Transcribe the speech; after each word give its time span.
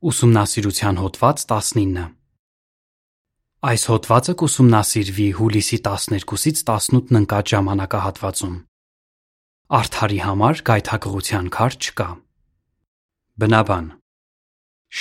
Ուսումնասիրության 0.00 0.96
հոդված 0.96 1.42
19 1.44 2.04
Այս 3.68 3.82
հոդվածը 3.90 4.34
կուսումնասիրվի 4.40 5.26
հուլիսի 5.36 5.78
12-ից 5.88 6.62
18-ն 6.64 7.18
ընկած 7.20 7.52
ժամանակահատվածում։ 7.52 8.54
Արթարի 9.80 10.22
համար 10.24 10.62
գայթակղության 10.70 11.52
քար 11.58 11.76
չկա։ 11.84 12.08
Բնաբան 13.44 13.92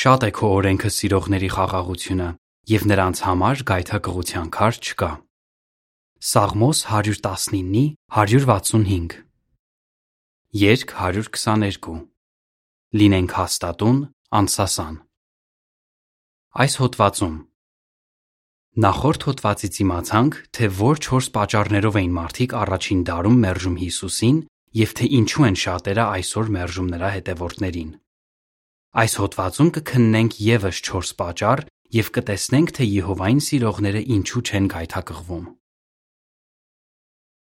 Շատ 0.01 0.27
է 0.27 0.31
քո 0.35 0.51
օրենքը 0.59 0.93
սիրողների 0.97 1.53
խաղաղությունը, 1.55 2.29
եւ 2.75 2.87
նրանց 2.91 3.23
համար 3.29 3.65
գայթակղության 3.71 4.53
քար 4.59 4.83
չկա։ 4.83 5.11
Սաղմոս 6.27 6.85
119-ի 6.91 7.87
165 8.19 9.19
Երկ 10.67 10.95
122 10.99 11.99
Լինենք 12.99 13.39
հաստատուն 13.39 14.07
Անսասան 14.29 14.97
Այս 16.61 16.73
հոդվածում 16.77 17.37
Նախորդ 18.85 19.25
հոդվածից 19.25 19.79
իմացանք, 19.81 20.37
թե 20.53 20.69
որ 20.79 21.01
4 21.05 21.29
պատճառներով 21.37 21.97
էին 22.01 22.13
մարդիկ 22.17 22.53
առաջին 22.59 23.01
դարում 23.09 23.39
մերժում 23.45 23.79
Հիսուսին 23.81 24.37
եւ 24.81 24.93
թե 25.01 25.09
ինչու 25.17 25.47
են 25.49 25.57
շատերը 25.63 26.05
այսօր 26.19 26.53
մերժում 26.59 26.93
նրա 26.93 27.09
հետևորդներին։ 27.15 27.89
Այս 29.01 29.17
հոդվածում 29.25 29.73
կքննենք 29.79 30.39
եւս 30.45 30.85
4 30.93 31.13
պատճառ 31.25 31.65
եւ 31.97 32.13
կտեսնենք, 32.19 32.73
թե 32.77 32.89
Եհովային 32.93 33.43
սիրողները 33.49 34.01
ինչու 34.13 34.45
չեն 34.45 34.73
գայթակղվում։ 34.77 35.45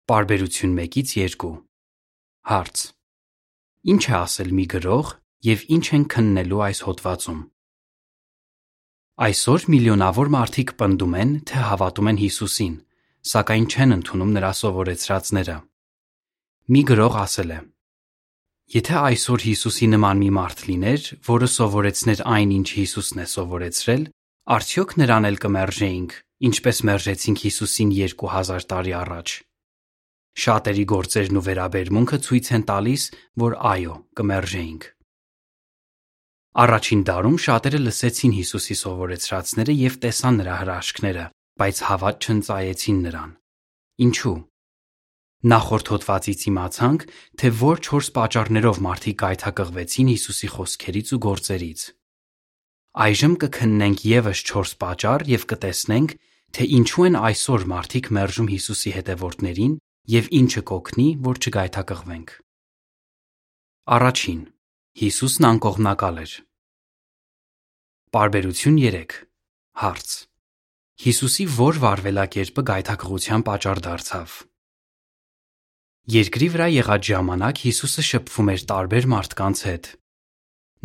Պարբերություն 0.09 0.76
1-ից 0.80 1.16
2 1.45 1.56
Հարց. 2.48 2.76
Ինչ 3.84 4.04
է 4.09 4.15
ասել 4.24 4.56
մի 4.56 4.70
գրող 4.80 5.20
եւ 5.46 5.64
ինչ 5.76 5.86
են 5.96 6.04
քննելու 6.12 6.62
այս 6.66 6.80
հոդվածում։ 6.86 7.40
Այսօր 9.20 9.64
միլիոնավոր 9.72 10.28
մարդիկ 10.32 10.70
պնդում 10.80 11.15
են, 11.20 11.32
թե 11.48 11.65
հավատում 11.70 12.09
են 12.10 12.18
Հիսուսին, 12.20 12.76
սակայն 13.30 13.66
չեն 13.68 13.95
ընդունում 13.96 14.30
նրա 14.37 14.52
սովորեցրածները։ 14.60 15.56
Մի 16.70 16.82
գրող 16.90 17.18
ասել 17.20 17.50
է. 17.56 17.59
Եթե 18.70 18.95
այսօր 19.00 19.45
Հիսուսի 19.48 19.87
նման 19.96 20.20
մի 20.23 20.30
մարդ 20.37 20.60
լիներ, 20.70 21.06
որը 21.26 21.48
սովորեցներ 21.56 22.22
այն, 22.37 22.54
ինչ 22.60 22.68
Հիսուսն 22.80 23.20
է 23.20 23.26
սովորեցրել, 23.34 24.04
արդյոք 24.56 24.95
նրան 25.00 25.28
էլ 25.30 25.37
կմերժեինք, 25.45 26.15
ինչպես 26.50 26.80
մերժեցինք 26.90 27.45
Հիսուսին 27.45 27.90
2000 27.96 28.70
տարի 28.70 28.95
առաջ։ 29.00 29.34
Շատերի 30.40 30.84
գործերն 30.95 31.40
ու 31.40 31.45
վերաբերմունքը 31.50 32.18
ցույց 32.30 32.54
են 32.56 32.65
տալիս, 32.70 33.04
որ 33.43 33.59
այո, 33.74 33.95
կմերժեինք։ 34.20 34.88
Առաջին 36.51 37.02
դարում 37.06 37.37
շատերը 37.38 37.79
լսեցին 37.79 38.32
Հիսուսի 38.34 38.74
սովորեցրածները 38.80 39.74
եւ 39.80 39.98
տեսան 40.02 40.38
նրա 40.40 40.54
հրաշքները, 40.60 41.26
բայց 41.62 41.82
հավատ 41.87 42.26
չընծայեցին 42.26 42.98
նրան։ 43.06 43.30
Ինչու՞։ 44.06 44.32
Նախորդ 45.51 45.90
հոդվածից 45.95 46.43
իմացանք, 46.51 47.06
թե 47.38 47.52
որ 47.60 47.82
4 47.87 48.10
պատճառներով 48.18 48.82
մարդիկ 48.87 49.16
գայթակղվեցին 49.23 50.10
Հիսուսի 50.10 50.48
խոսքերից 50.59 51.15
ու 51.15 51.21
գործերից։ 51.30 51.80
Այժմ 53.06 53.34
կքննենք 53.46 53.98
եւս 54.10 54.43
4 54.51 54.76
պատճառ 54.82 55.21
եւ 55.30 55.43
կտեսնենք, 55.54 56.15
թե 56.51 56.62
ինչու 56.80 57.04
են 57.06 57.16
այսօր 57.30 57.66
մարդիկ 57.71 58.06
մերժում 58.18 58.48
Հիսուսի 58.51 58.90
հետևորդներին 58.98 59.74
եւ 60.18 60.32
ինչը 60.40 60.62
կօգնի, 60.66 61.09
որ 61.30 61.37
չգայթակղվենք։ 61.46 62.28
Առաջին 64.00 64.41
Հիսուսն 65.00 65.47
անկողմնակալ 65.48 66.19
էր։ 66.20 66.32
Պարբերություն 68.12 68.75
3 68.81 69.12
Հարց. 69.81 70.09
Հիսուսի 71.04 71.44
ո՞ր 71.56 71.78
վարվելակերպը 71.84 72.65
գայթակղության 72.70 73.44
պատճառ 73.47 73.81
դարձավ։ 73.87 74.34
Երկրի 76.16 76.49
վրա 76.53 76.66
եղած 76.75 77.09
ժամանակ 77.09 77.62
Հիսուսը 77.65 78.05
շփվում 78.11 78.50
էր 78.53 78.65
տարբեր 78.72 79.09
մարդկանց 79.15 79.62
հետ։ 79.71 79.88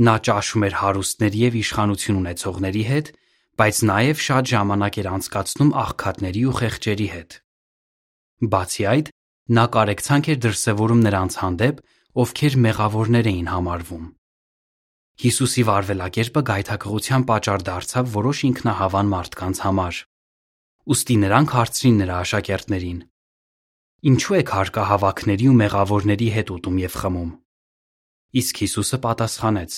Նա 0.07 0.15
ճաշում 0.29 0.65
էր 0.69 0.77
հարուստների 0.79 1.43
եւ 1.43 1.59
իշխանություն 1.59 2.19
ունեցողների 2.23 2.85
հետ, 2.95 3.11
բայց 3.59 3.75
նաեւ 3.91 4.23
շատ 4.29 4.53
ժամանակ 4.55 5.01
էր 5.03 5.11
անցկացնում 5.11 5.75
աղքատների 5.83 6.45
ու 6.47 6.55
խեղճերի 6.63 7.09
հետ։ 7.19 7.37
Բացի 8.55 8.87
այդ, 8.95 9.11
նա 9.59 9.65
կարեկցանք 9.75 10.31
էր 10.31 10.41
դրսևորում 10.47 11.03
նրանց 11.03 11.39
հանդեպ, 11.43 11.83
ովքեր 12.15 12.53
մեղավորներ 12.63 13.27
էին 13.27 13.47
համարվում։ 13.51 14.03
Հիսուսի 15.19 15.63
վարվելակերպը 15.67 16.41
գայթակղության 16.49 17.23
պատճառ 17.27 17.63
դարձավ 17.69 18.11
որոշ 18.13 18.39
ինքնահավան 18.49 19.09
մարդկանց 19.11 19.59
համար։ 19.65 19.97
Ոստի 20.91 21.15
նրանք 21.23 21.55
հարցրին 21.55 21.97
նրա 22.01 22.19
աշակերտներին. 22.25 23.01
Ինչու 24.11 24.37
եք 24.39 24.53
հարկահավաքների 24.55 25.49
ու 25.51 25.57
մեղավորների 25.59 26.29
հետ 26.35 26.53
ուտում 26.55 26.77
եւ 26.85 26.95
խմում։ 27.01 27.31
Իսկ 28.39 28.61
Հիսուսը 28.63 28.99
պատասխանեց. 29.05 29.77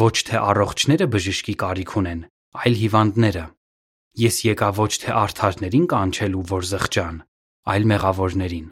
Ոչ 0.00 0.16
թե 0.28 0.40
առողջները 0.48 1.06
բժշկի 1.12 1.54
կարիք 1.60 1.92
ունեն, 2.00 2.20
այլ 2.64 2.78
հիվանդները։ 2.84 3.44
Ես 4.24 4.36
եկա 4.48 4.70
ոչ 4.80 4.92
թե 5.04 5.12
արթարներին 5.24 5.86
կանչելու, 5.92 6.44
որ 6.54 6.68
զղջան, 6.72 7.20
այլ 7.74 7.88
մեղավորներին։ 7.92 8.68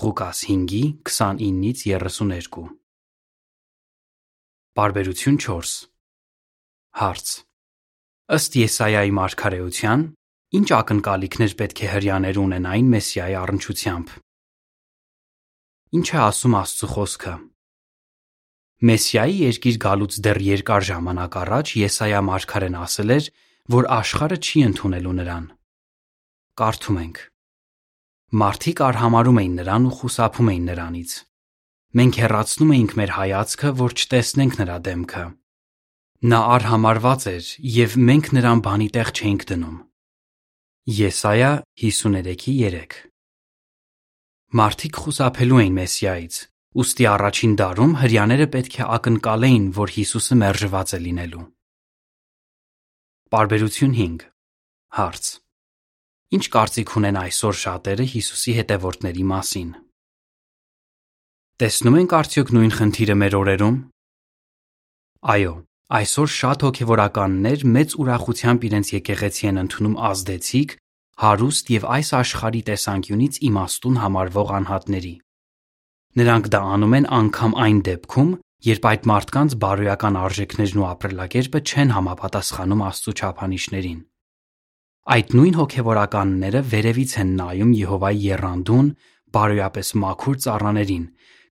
Ղուկաս 0.00 0.38
5:29-ից 0.48 1.80
32 1.92 2.62
Բարբերություն 4.72 5.36
4 5.44 5.72
Հարց 7.00 7.32
Ըստ 8.36 8.56
Եսայի 8.62 9.12
մարգարեության 9.18 10.04
ինչ 10.58 10.68
ակնկալիքներ 10.78 11.56
պետք 11.60 11.82
է 11.84 11.90
հрьяաները 11.92 12.40
ունենային 12.42 12.88
Մեսիայի 12.94 13.36
առնչությամբ 13.42 14.14
Ինչ 16.00 16.06
է 16.08 16.18
ասում 16.24 16.56
Աստծո 16.62 16.88
խոսքը 16.94 17.34
Մեսիայի 18.92 19.36
երկիր 19.42 19.76
գալուց 19.86 20.16
դեռ 20.26 20.40
երկար 20.46 20.88
ժամանակ 20.88 21.36
առաջ 21.42 21.74
Եսայա 21.82 22.22
մարգարեն 22.32 22.78
ասել 22.80 23.14
էր, 23.18 23.28
որ 23.76 23.90
աշխարը 24.00 24.38
չի 24.42 24.64
ընդունելու 24.72 25.12
նրան։ 25.20 25.44
Կարդում 26.58 26.98
ենք. 27.04 27.20
Մարդիկ 28.32 28.78
արհամարում 28.80 29.38
էին 29.42 29.56
նրան 29.60 29.86
ու 29.90 29.96
խուսափում 29.98 30.50
էին 30.52 30.68
նրանից։ 30.70 31.10
Մենք 32.00 32.18
հեռացնում 32.22 32.70
էինք 32.72 32.92
մեր 32.96 33.10
հայացքը, 33.12 33.72
որ 33.80 33.94
չտեսնենք 34.00 34.54
նրա 34.62 34.76
դեմքը։ 34.86 35.24
Նա 36.32 36.38
արհամարված 36.54 37.26
էր, 37.32 37.50
եւ 37.76 37.96
մենք 38.08 38.30
նրան 38.38 38.62
բանի 38.64 38.88
տեղ 38.96 39.10
չէինք 39.12 39.44
դնում։ 39.52 39.76
Եսայա 41.02 41.50
53:3 41.84 42.96
Մարդիկ 44.62 44.96
խուսափելու 45.02 45.60
էին 45.60 45.76
Մեսիայից, 45.82 46.34
ուստի 46.72 47.04
առաջին 47.12 47.52
դարում 47.60 47.92
հрьяաները 48.00 48.46
պետք 48.56 48.74
է 48.80 48.88
ակնկալեին, 48.96 49.64
որ 49.76 49.94
Հիսուսը 50.00 50.40
մերժված 50.40 50.96
է 50.96 50.98
լինելու։ 51.04 51.44
Պարբերություն 53.32 53.96
5 54.00 54.28
Հարց. 54.96 55.24
Ինչ 56.32 56.46
կարծիք 56.48 56.90
ունեն 56.96 57.16
այսօր 57.20 57.56
շատերը 57.60 58.04
Հիսուսի 58.08 58.52
հետևորդների 58.56 59.24
մասին։ 59.30 59.72
Տեսնում 61.60 61.96
ենք 62.00 62.12
արդյոք 62.18 62.52
նույն 62.56 62.70
խնդիրը 62.76 63.16
մեր 63.22 63.34
օրերում։ 63.38 63.74
Այո, 65.32 65.52
այսօր 65.98 66.30
շատ 66.36 66.64
հոգևորականներ 66.66 67.64
մեծ 67.74 67.96
ուրախությամբ 68.04 68.64
իրենց 68.68 68.92
եկեղեցի 68.96 69.50
են 69.52 69.60
ընդունում 69.62 69.98
ազդեցիկ, 70.08 70.72
հարուստ 71.22 71.74
եւ 71.76 71.84
այս 71.96 72.12
աշխարհի 72.22 72.62
տեսանկյունից 72.72 73.36
իմաստուն 73.52 74.00
համարվող 74.02 74.54
անհատների։ 74.56 75.14
Նրանք 76.22 76.48
դա 76.56 76.62
անում 76.76 76.96
են 76.96 77.10
անգամ 77.18 77.52
այն 77.66 77.82
դեպքում, 77.92 78.32
երբ 78.72 78.88
այդ 78.92 79.06
մարդկանց 79.12 79.58
բարոյական 79.62 80.18
արժեքներն 80.22 80.80
ու 80.80 80.88
ապրելակերպը 80.92 81.62
չեն 81.68 81.94
համապատասխանում 81.98 82.82
Աստծո 82.88 83.14
չափանիշներին։ 83.20 84.00
Այդ 85.02 85.32
նույն 85.34 85.56
հոգևորականները 85.58 86.60
վերևից 86.72 87.12
են 87.22 87.30
նայում 87.38 87.70
Եհովայի 87.74 88.20
երանդուն, 88.22 88.90
բարոյապես 89.34 89.88
մաքուր 90.02 90.36
ծառաներին, 90.44 91.06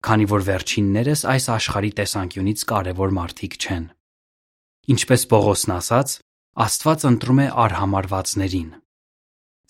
քանի 0.07 0.27
որ 0.31 0.45
վերջիններս 0.47 1.23
այս 1.33 1.47
աշխարհի 1.55 1.91
տեսանկյունից 1.99 2.63
կարևոր 2.71 3.15
մարդիկ 3.17 3.57
չեն։ 3.59 3.87
Ինչպես 4.95 5.25
Պողոսն 5.31 5.73
ասաց, 5.75 6.13
Աստված 6.51 7.03
ընտրում 7.07 7.39
է 7.41 7.47
արհամարվածներին։ 7.63 8.71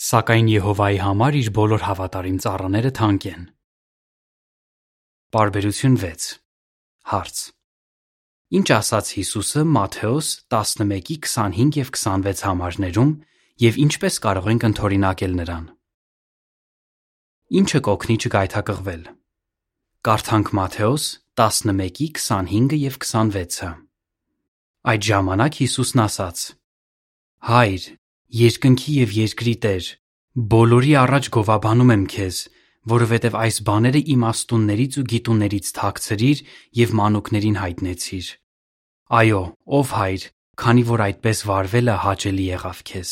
Սակայն 0.01 0.47
Եհովայի 0.49 1.01
համար 1.05 1.35
իր 1.41 1.49
բոլոր 1.57 1.83
հավատարիմ 1.85 2.37
ծառաները 2.41 2.91
թանկ 2.97 3.27
են։ 3.31 3.43
Պարբերություն 5.31 5.97
6 6.01 6.29
Հարց. 7.11 7.43
Ինչ 8.57 8.67
ասաց 8.77 9.11
Հիսուսը 9.17 9.61
Մատթեոս 9.77 10.31
11:25 10.53 11.77
եւ 11.81 11.93
26 11.97 12.41
համարներում 12.49 13.11
եւ 13.61 13.77
ինչպես 13.85 14.15
կարող 14.25 14.47
ենք 14.51 14.63
ընթորինակել 14.71 15.33
նրան։ 15.37 15.65
Ինչը 17.61 17.79
կօգնի 17.85 18.15
չգայթակղվել։ 18.25 19.03
Կարդանք 20.07 20.49
Մատթեոս 20.57 21.03
11-ի 21.41 22.07
25-ը 22.17 22.79
եւ 22.81 22.97
26-ը։ 23.05 23.69
Այդ 24.91 25.05
ժամանակ 25.11 25.59
Հիսուսն 25.61 26.01
ասաց. 26.05 26.43
Հայր, 27.51 27.85
երկնքի 28.41 28.93
եւ 28.97 29.15
երկրի 29.19 29.55
Տեր, 29.65 29.89
բոլորի 30.55 30.93
առաջ 31.05 31.29
գովաբանում 31.37 31.93
եմ 31.95 32.05
քեզ, 32.17 32.37
որովհետև 32.91 33.37
այս 33.45 33.57
բաները 33.69 34.01
իմաստուններից 34.15 34.97
ու 35.01 35.07
գիտուններից 35.13 35.73
թաքցրիր 35.77 36.45
եւ 36.81 36.95
մանուկներին 37.01 37.59
հայտնեցիր։ 37.61 38.29
Այո, 39.21 39.41
ով 39.81 39.97
հայր, 40.01 40.29
քանի 40.61 40.87
որ 40.89 41.03
այդպես 41.11 41.43
վարվելը 41.51 41.97
հաճելի 42.05 42.47
եղավ 42.57 42.87
քեզ։ 42.89 43.11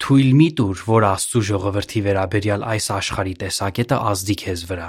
Թույլ 0.00 0.30
մի 0.38 0.48
տուր, 0.56 0.82
որ 0.88 1.06
Աստծո 1.10 1.40
ժողովրդի 1.50 2.00
վերաբերյալ 2.06 2.62
այս 2.70 2.86
աշխարհի 2.96 3.34
տեսակետը 3.42 3.98
ազդի 4.10 4.36
քեզ 4.40 4.62
վրա։ 4.70 4.88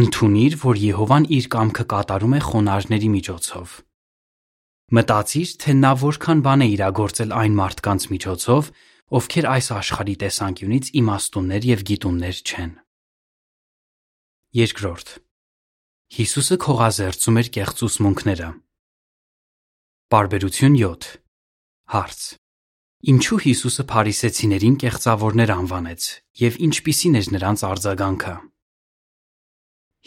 Ընթունիր, 0.00 0.56
որ 0.62 0.80
Եհովան 0.80 1.24
իր 1.36 1.46
կամքը 1.52 1.84
կատարում 1.90 2.34
է 2.38 2.40
խոնարհների 2.46 3.10
միջոցով։ 3.14 3.74
Մտածիր, 4.90 5.50
թե 5.62 5.74
նա 5.80 5.92
որքան 6.00 6.40
բան 6.46 6.64
է 6.64 6.68
իրագործել 6.74 7.34
այն 7.40 7.58
մարդկանց 7.60 8.06
միջոցով, 8.10 8.70
ովքեր 9.20 9.46
այս 9.50 9.68
աշխարհի 9.76 10.16
տեսանկյունից 10.22 10.90
իմաստուններ 11.00 11.66
եւ 11.70 11.84
գիտուններ 11.90 12.40
չեն։ 12.46 12.72
Երկրորդ. 14.60 15.08
Հիսուսը 16.10 16.56
քողազերծում 16.64 17.40
էր 17.40 17.50
կեղծ 17.54 17.82
ուսմունքները։ 17.86 18.50
Բարբերություն 20.10 20.78
7 20.80 21.10
Հարց. 21.94 22.39
Ինչու 23.00 23.38
Հիսուսը 23.40 23.84
փարիսեցիներին 23.88 24.74
կեղծավորներ 24.80 25.50
անվանեց 25.54 26.08
եւ 26.40 26.56
ինչպիսին 26.66 27.14
էր 27.20 27.28
նրանց 27.32 27.62
արձագանքը։ 27.68 28.32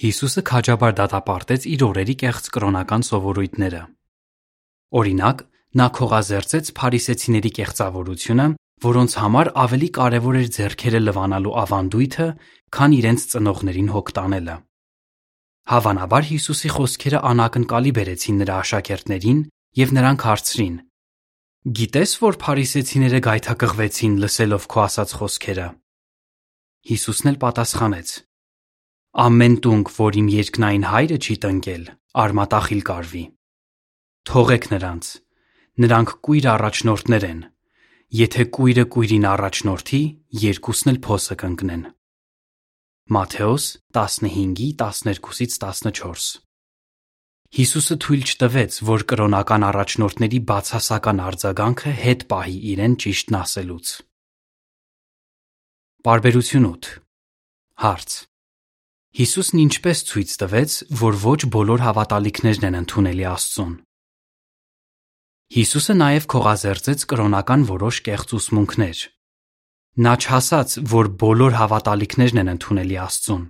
Հիսուսը 0.04 0.44
քաջաբար 0.50 0.94
դատապարտեց 1.00 1.66
իր 1.74 1.86
օրերի 1.88 2.16
կեղծ 2.22 2.52
կրոնական 2.54 3.06
սովորույթները։ 3.10 3.82
Օրինակ, 5.02 5.42
նա 5.74 5.88
քողազերծեց 5.98 6.72
փարիսեցիների 6.78 7.52
կեղծավորությունը, 7.58 8.48
որոնց 8.86 9.18
համար 9.24 9.52
ավելի 9.66 9.90
կարևոր 9.98 10.40
էր 10.44 10.48
ձեռքերը 10.54 11.04
լվանալու 11.10 11.58
ավանդույթը, 11.66 12.30
քան 12.78 12.98
իրենց 13.02 13.30
ծնողներին 13.34 13.92
հոգ 13.98 14.08
տանելը։ 14.22 14.56
Հավանաբար 15.74 16.24
Հիսուսի 16.30 16.70
խոսքերը 16.78 17.26
անակնկալի 17.34 17.92
բերեցին 17.98 18.42
նրա 18.44 18.56
աշակերտներին, 18.62 19.46
եւ 19.82 19.94
նրանք 19.98 20.26
հարցրին. 20.30 20.76
Գիտես, 21.64 22.14
որ 22.20 22.38
փարիսեցիները 22.44 23.20
գայթակղվեցին 23.28 24.16
լսելով 24.24 24.66
քո 24.74 24.82
ասած 24.84 25.14
խոսքերը։ 25.20 25.68
Հիսուսն 26.92 27.32
էլ 27.32 27.38
պատասխանեց. 27.44 28.10
Ամեն 29.24 29.56
տունք, 29.64 29.94
որ 30.00 30.18
իմ 30.24 30.28
երկնային 30.34 30.86
հայրը 30.92 31.18
չի 31.24 31.36
տնկել, 31.46 31.86
արմատախիլ 32.24 32.82
կարվի։ 32.90 33.24
Թողեք 34.28 34.68
նրանց։ 34.74 35.10
Նրանք 35.84 36.16
կույր 36.28 36.48
առաջնորդներ 36.54 37.26
են, 37.32 37.42
Եթե 38.14 38.44
կույրը 38.54 38.84
կույրին 38.94 39.24
առաջնորդի, 39.26 40.00
երկուսն 40.38 40.90
էլ 40.92 40.98
փոսը 41.06 41.36
կընկնեն։ 41.42 41.86
Մատթեոս 43.16 43.64
15:12-14 43.98 46.28
Հիսուսը 47.54 47.96
թույլ 48.02 48.24
չտվեց, 48.26 48.76
որ 48.82 49.04
կրոնական 49.12 49.64
առաջնորդների 49.68 50.40
բացասական 50.50 51.20
արձագանքը 51.22 51.92
հետ 52.00 52.24
պահի 52.32 52.56
իրեն 52.72 52.96
ճիշտն 53.04 53.38
ասելուց։ 53.40 53.92
Պարբերություն 56.08 56.66
8 56.72 56.90
Հարց. 57.86 58.18
Հիսուսն 59.22 59.62
ինչպես 59.68 60.04
ցույց 60.10 60.36
տվեց, 60.42 60.80
որ 61.04 61.22
ոչ 61.28 61.40
բոլոր 61.54 61.86
հավատալիքներն 61.86 62.68
են 62.74 62.82
ընդունելի 62.82 63.26
Աստծուն։ 63.38 63.74
Հիսուսը 65.54 65.96
նաև 66.02 66.30
քողազերծեց 66.34 67.10
կրոնական 67.14 67.68
որոշ 67.70 68.00
կեղծ 68.10 68.38
ուսմունքներ։ 68.42 69.08
Նա 70.02 70.14
չասաց, 70.26 70.80
որ 70.90 71.14
բոլոր 71.22 71.60
հավատալիքներն 71.62 72.42
են 72.42 72.52
ընդունելի 72.58 72.98
Աստծուն, 73.04 73.44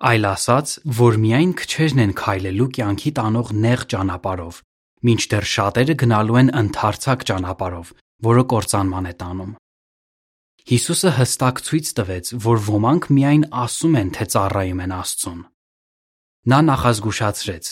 այլ 0.00 0.26
ասաց, 0.30 0.74
որ 0.96 1.16
միայն 1.20 1.50
քչերն 1.60 1.98
են 2.04 2.12
քայլելու 2.16 2.68
կյանքի 2.76 3.10
տանող 3.18 3.48
նեղ 3.64 3.82
ճանապարով, 3.92 4.60
մինչդեռ 5.04 5.46
շատերը 5.54 5.96
գնալու 6.00 6.38
են 6.40 6.52
ընդարձակ 6.60 7.24
ճանապարով, 7.30 7.90
որը 8.24 8.44
կործանման 8.52 9.10
է 9.10 9.14
տանում։ 9.20 9.52
Հիսուսը 10.70 11.10
հստակ 11.16 11.60
ցույց 11.66 11.90
տվեց, 12.00 12.32
որ 12.44 12.58
ոմանք 12.68 13.08
միայն 13.16 13.44
ասում 13.64 13.94
են, 14.00 14.10
թե 14.16 14.24
ծառայում 14.34 14.82
են 14.84 14.92
Աստծուն։ 15.00 15.40
Նա 16.50 16.58
նախազգուշացրեց. 16.68 17.66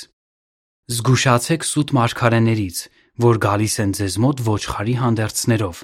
Զգուշացեք 0.88 1.66
սուտ 1.68 1.92
մարգարեներից, 1.98 2.78
որ 3.28 3.40
գալիս 3.44 3.74
են 3.84 3.92
ձեզ 3.98 4.18
մոտ 4.24 4.42
ոչխարի 4.48 4.96
հանդերձներով, 5.04 5.80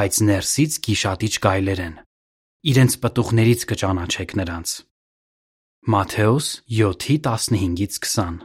բայց 0.00 0.20
ներսից 0.30 0.78
գիշատիչ 0.86 1.34
գայլեր 1.46 1.82
են։ 1.86 1.96
Իրենց 2.70 2.96
պտուղներից 3.02 3.66
կճանաչեք 3.70 4.34
նրանց։ 4.42 4.89
Մատթեոս 5.88 6.46
7:15-ից 6.68 7.94
20 8.04 8.42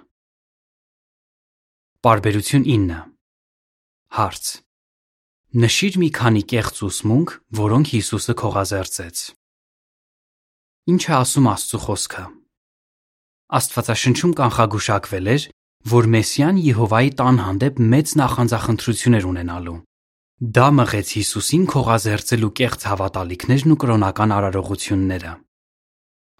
Պարբերություն 1.99 2.63
9 2.63 2.99
Հարց. 4.15 4.45
Նշիր 5.59 5.97
մի 5.99 6.09
քանի 6.15 6.43
կեղծ 6.53 6.79
ուսմունք, 6.87 7.33
որոնք 7.59 7.91
Հիսուսը 7.91 8.37
քողազերծեց։ 8.39 9.17
Ինչ 10.95 11.01
է 11.11 11.13
ասում 11.19 11.51
Աստծո 11.51 11.83
խոսքը։ 11.83 12.25
Աստվածաշնչում 13.59 14.35
կանխագուշակվել 14.39 15.31
էր, 15.35 15.51
որ 15.91 16.11
Մեսիան 16.15 16.57
Եհովայի 16.71 17.15
տան 17.19 17.37
հանդեպ 17.51 17.85
մեծ 17.91 18.17
նախանձախնդրություն 18.23 19.19
էր 19.19 19.31
ունենալու։ 19.35 19.79
Դա 20.55 20.67
մղեց 20.79 21.07
Հիսուսին 21.19 21.71
քողազերծելու 21.75 22.55
կեղծ 22.63 22.91
հավատալիքներն 22.95 23.75
ու 23.75 23.81
կրոնական 23.83 24.39
արարողությունները։ 24.39 25.41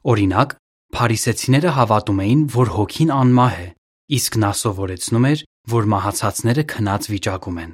Օրինակ, 0.06 0.50
Փարիսեցիները 0.94 1.72
հավատում 1.76 2.20
էին, 2.26 2.42
որ 2.54 2.72
հոգին 2.76 3.12
անմահ 3.16 3.56
է, 3.64 3.68
իսկ 4.16 4.38
նա 4.44 4.52
սովորեցնում 4.60 5.26
էր, 5.32 5.42
որ 5.72 5.90
մահացածները 5.96 6.64
քնած 6.76 7.10
վիճակում 7.16 7.58
են։ 7.64 7.72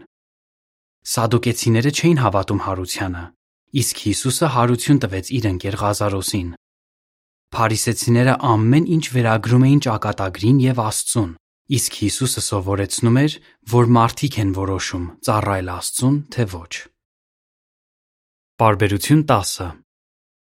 Սադուկեցիները 1.12 1.92
չէին 1.92 2.19
հավատում 2.22 2.62
հարությանը, 2.66 3.24
իսկ 3.81 4.02
Հիսուսը 4.06 4.48
հարություն 4.56 5.02
տվեց 5.04 5.31
իր 5.38 5.48
ընկեր 5.52 5.78
Ղազարոսին։ 5.81 6.50
Փարիսեցիները 7.52 8.36
ամեն 8.52 8.86
ինչ 8.96 9.06
վերագրում 9.12 9.66
էին 9.68 9.81
ճակատագրին 9.86 10.60
եւ 10.72 10.81
Աստծուն, 10.86 11.31
իսկ 11.78 12.00
Հիսուսը 12.02 12.44
սովորեցնում 12.48 13.19
էր, 13.22 13.38
որ 13.75 13.92
մարդիկ 13.98 14.40
են 14.46 14.56
որոշում 14.62 15.06
ծառայել 15.27 15.72
Աստծուն, 15.75 16.18
թե 16.32 16.48
ոչ։ 16.56 16.74
Բարբերություն 18.62 19.24
10 19.36 19.72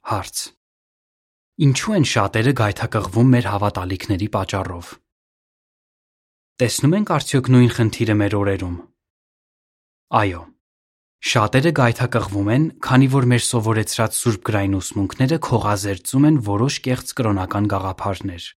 Հարց. 0.09 0.58
Ինչու 1.59 1.93
են 1.97 2.05
շատերը 2.07 2.51
գայթակղվում 2.55 3.31
մեր 3.35 3.47
հավատալիքների 3.51 4.27
պատճառով։ 4.31 4.91
Տեսնում 6.63 6.95
ենք 6.99 7.11
արդյոք 7.15 7.49
նույն 7.51 7.73
խնդիրը 7.75 8.15
մեր 8.21 8.35
օրերում։ 8.39 8.77
Այո։ 10.19 10.39
Շատերը 11.31 11.73
գայթակղվում 11.81 12.53
են, 12.55 12.69
քանի 12.87 13.11
որ 13.17 13.27
մեր 13.33 13.43
սովորեցրած 13.49 14.21
սուրբ 14.21 14.47
գրային 14.47 14.79
ուսմունքները 14.79 15.41
քողազերծում 15.49 16.29
են 16.31 16.39
որոշ 16.47 16.79
կեղծ 16.87 17.13
կրոնական 17.19 17.69
գաղափարներ։ 17.75 18.49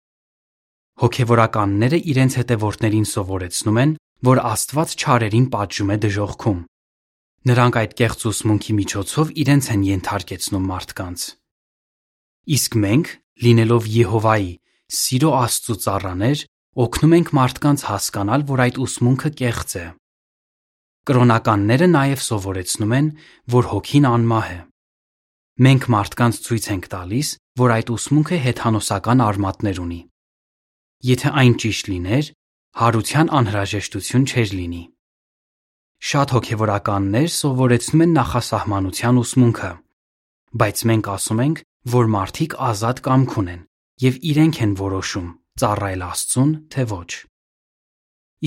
Հոգևորականները 1.01 2.05
իրենց 2.13 2.39
հետևորդներին 2.45 3.11
սովորեցնում 3.17 3.81
են, 3.81 3.99
որ 4.29 4.45
Աստված 4.45 4.97
չարերին 5.01 5.51
պատժում 5.57 5.97
է 5.97 6.01
դժոխքում։ 6.05 6.65
Նրանք 7.49 7.81
այդ 7.81 8.01
կեղծ 8.05 8.31
ուսմունքի 8.35 8.81
միջոցով 8.85 9.37
իրենց 9.41 9.73
են 9.73 9.85
ենթարկեցնում 9.89 10.75
մարդկանց։ 10.77 11.40
Իսկ 12.49 12.77
մենք, 12.81 13.09
լինելով 13.45 13.87
Եհովայի, 13.91 14.53
սիրո 14.91 15.31
Աստծո 15.41 15.75
ծառաներ, 15.85 16.45
օգնում 16.81 17.15
ենք 17.21 17.31
մարդկանց 17.37 17.85
հասկանալ, 17.91 18.45
որ 18.49 18.63
այդ 18.65 18.81
ուսմունքը 18.81 19.31
կեղծ 19.41 19.75
է։ 19.81 19.87
Կրոնականները 21.11 21.89
նաև 21.91 22.25
սովորեցնում 22.25 22.93
են, 22.97 23.07
որ 23.55 23.69
հոգին 23.71 24.07
անմահ 24.11 24.49
է։ 24.51 24.59
Մենք 25.61 25.87
մարդկանց 25.93 26.41
ցույց 26.47 26.67
ենք 26.71 26.87
տալիս, 26.95 27.29
որ 27.61 27.75
այդ 27.77 27.93
ուսմունքը 27.97 28.37
հեթանոսական 28.47 29.23
արմատներ 29.27 29.81
ունի։ 29.85 30.01
Եթե 31.11 31.33
այն 31.41 31.55
ճիշտ 31.61 31.91
լիներ, 31.91 32.31
հարության 32.81 33.31
անհրաժեշտություն 33.41 34.25
չէր 34.31 34.53
լինի։ 34.61 34.83
Շատ 36.01 36.33
հոգևորականներ 36.37 37.29
սովորեցնում 37.37 38.05
են 38.05 38.15
նախասահմանության 38.17 39.21
ուսմունքը, 39.21 39.71
բայց 40.61 40.85
մենք 40.91 41.11
ասում 41.15 41.43
ենք, 41.45 41.59
որ 41.89 42.09
մարդիկ 42.13 42.57
ազատ 42.61 42.99
կամք 43.07 43.37
ունեն 43.41 43.63
եւ 44.05 44.17
իրենք 44.31 44.59
են 44.65 44.73
որոշում 44.81 45.29
ծառայել 45.61 46.03
Աստծուն, 46.05 46.53
թե 46.73 46.85
ոչ։ 46.91 47.11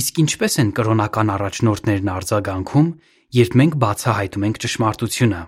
Իսկ 0.02 0.20
ինչպես 0.24 0.54
են 0.64 0.70
կրոնական 0.78 1.32
առաջնորդներն 1.34 2.12
արձագանքում, 2.14 2.88
երբ 3.38 3.58
մենք 3.62 3.76
բացահայտում 3.84 4.46
ենք 4.48 4.62
ճշմարտությունը։ 4.64 5.42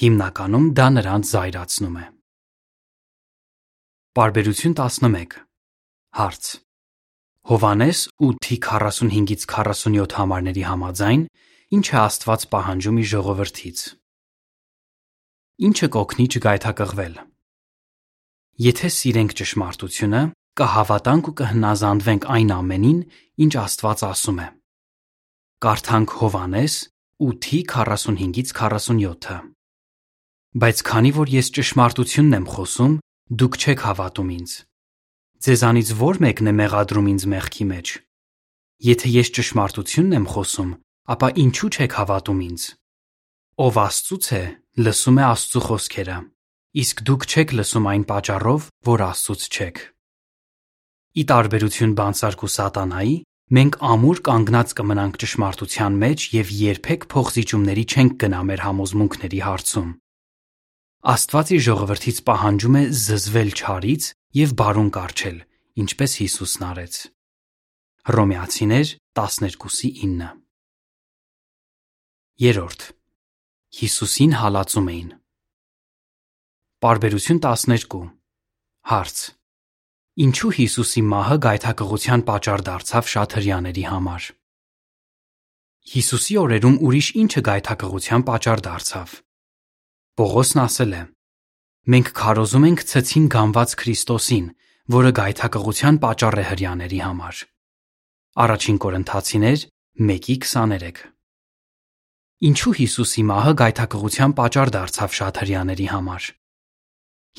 Հիմնականում 0.00 0.66
դա 0.80 0.86
նրանց 0.96 1.30
զայրացնում 1.34 1.96
է։ 2.00 2.04
Բարբերություն 4.20 4.76
11 4.80 5.38
Հարց. 6.20 6.44
Հովանես 7.50 7.98
8-ի 8.20 8.56
45-ից 8.66 9.46
47 9.48 10.16
համարների 10.20 10.64
համաձայն, 10.68 11.22
ինչ 11.76 11.86
է 11.90 11.96
Աստված 12.00 12.46
պահանջում 12.52 13.00
իր 13.00 13.08
ժողովրդից։ 13.14 13.78
Ինչը 15.60 15.86
կօգնի 15.92 16.24
չգայթակղվել։ 16.32 17.16
Եթե 18.64 18.88
սիրենք 18.96 19.32
ճշմարտությունը, 19.40 20.20
կհավատանք 20.56 21.26
ու 21.28 21.34
կհնազանդվենք 21.40 22.24
այն 22.36 22.52
ամենին, 22.54 23.00
ինչ 23.44 23.52
Աստված 23.60 24.04
ասում 24.08 24.38
է։ 24.40 24.46
Կարդանք 25.60 26.14
Հովանես 26.20 26.76
8-ի 27.20 27.60
45-ից 27.74 28.52
47-ը։ 28.56 29.36
Բայց 30.64 30.80
քանի 30.88 31.12
որ 31.20 31.34
ես 31.36 31.52
ճշմարտությունն 31.60 32.38
եմ 32.40 32.46
խոսում, 32.56 32.94
դուք 33.40 33.60
չեք 33.60 33.84
հավատում 33.84 34.32
ինձ։ 34.40 34.50
Ձեզանից 35.44 35.92
ո՞ր 36.00 36.22
մեկն 36.24 36.48
է 36.48 36.54
մեղադրում 36.56 37.10
ինձ 37.12 37.28
մեղքի 37.36 37.66
մեջ։ 37.68 37.92
Եթե 38.88 39.12
ես 39.20 39.28
ճշմարտությունն 39.36 40.16
եմ 40.16 40.26
խոսում, 40.32 40.72
ապա 41.12 41.28
ինչու 41.44 41.70
չեք 41.76 42.00
հավատում 42.00 42.40
ինձ։ 42.48 42.62
Ով 43.60 43.78
Աստծուց 43.84 44.26
է, 44.40 44.44
լսում 44.78 45.16
է 45.18 45.24
Աստծո 45.26 45.60
խոսքերը, 45.66 46.16
իսկ 46.78 47.00
դուք 47.08 47.24
չեք 47.26 47.54
լսում 47.58 47.86
այն 47.90 48.04
պատճառով, 48.06 48.66
որ 48.86 49.02
Աստծուց 49.10 49.46
չեք։ 49.50 49.80
Ի 51.10 51.22
տարբերություն 51.26 51.94
բանսարկու 51.98 52.50
սատանայի, 52.54 53.16
մենք 53.50 53.78
ամուր 53.90 54.20
կանգնած 54.30 54.74
կմնանք 54.78 55.18
ճշմարտության 55.24 55.96
մեջ 56.04 56.26
եւ 56.36 56.52
երբեք 56.60 57.06
փոխզիջումների 57.10 57.84
չենք 57.90 58.14
գնա 58.22 58.42
մեր 58.46 58.62
համոզմունքների 58.66 59.40
հարցում։ 59.42 59.90
Աստված 61.10 61.50
իր 61.56 61.62
ժողովրդից 61.66 62.22
պահանջում 62.30 62.78
է 62.78 62.84
զզվել 63.00 63.50
չարից 63.58 64.06
եւ 64.38 64.54
բարուն 64.60 64.90
կառչել, 64.94 65.38
ինչպես 65.82 66.16
Հիսուսն 66.20 66.66
արեց։ 66.70 66.94
Հռոմեացիներ 68.10 68.94
12:9 69.18 70.30
Երորդ 72.40 72.99
Հիսուսին 73.70 74.32
հալածում 74.34 74.88
էին։ 74.90 75.10
Պարբերություն 76.82 77.38
12 77.44 78.00
Հարց 78.90 79.20
Ինչու 80.24 80.50
Հիսուսի 80.56 81.02
մահը 81.06 81.36
գայթակղության 81.44 82.24
պատճառ 82.30 82.64
դարձավ 82.66 83.10
շատ 83.12 83.36
հрьяաների 83.38 83.84
համար։ 83.90 84.26
Հիսուսի 85.92 86.38
օրերում 86.42 86.80
ուրիշ 86.88 87.12
ինչը 87.22 87.44
գայթակղության 87.50 88.26
պատճառ 88.32 88.64
դարձավ։ 88.66 89.14
Պողոսն 90.18 90.62
ասել 90.66 90.92
է. 90.98 91.02
Մենք 91.94 92.12
քարոզում 92.20 92.68
ենք 92.70 92.84
ցեցին 92.90 93.30
գանված 93.38 93.78
Քրիստոսին, 93.84 94.50
որը 94.98 95.14
գայթակղության 95.20 96.02
պատճառ 96.10 96.42
է 96.42 96.44
հрьяաների 96.50 97.00
համար։ 97.06 97.46
Առաջին 98.50 98.82
Կորինթացիներ 98.82 99.58
1:23 100.10 101.19
Ինչու 102.40 102.70
Հիսուսի 102.78 103.22
մահը 103.28 103.52
գայթակղության 103.60 104.32
պատճառ 104.38 104.70
դարձավ 104.72 105.16
շաթհրյաների 105.16 105.88
համար։ 105.90 106.28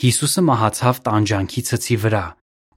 Հիսուսը 0.02 0.44
մահացավ 0.46 1.00
տանջանքի 1.08 1.64
ցցի 1.70 1.98
վրա, 2.04 2.20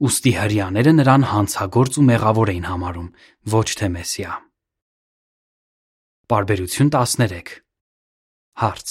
ուստի 0.08 0.32
հрьяները 0.38 0.94
նրան 1.00 1.26
հանցագործ 1.34 1.98
ու 2.00 2.06
մեղավոր 2.08 2.52
էին 2.54 2.64
համարում, 2.70 3.10
ոչ 3.56 3.68
թե 3.80 3.90
մեսիա։ 3.98 4.32
Բարբերություն 6.32 6.90
13։ 6.96 7.52
Հարց. 8.64 8.88